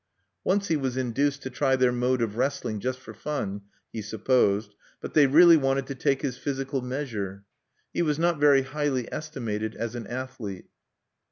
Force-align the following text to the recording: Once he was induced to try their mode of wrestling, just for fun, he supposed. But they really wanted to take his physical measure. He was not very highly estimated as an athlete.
Once 0.43 0.67
he 0.69 0.75
was 0.75 0.97
induced 0.97 1.43
to 1.43 1.49
try 1.51 1.75
their 1.75 1.91
mode 1.91 2.23
of 2.23 2.35
wrestling, 2.35 2.79
just 2.79 2.97
for 2.97 3.13
fun, 3.13 3.61
he 3.93 4.01
supposed. 4.01 4.73
But 4.99 5.13
they 5.13 5.27
really 5.27 5.57
wanted 5.57 5.85
to 5.85 5.93
take 5.93 6.23
his 6.23 6.39
physical 6.39 6.81
measure. 6.81 7.43
He 7.93 8.01
was 8.01 8.17
not 8.17 8.39
very 8.39 8.63
highly 8.63 9.07
estimated 9.13 9.75
as 9.75 9.93
an 9.93 10.07
athlete. 10.07 10.65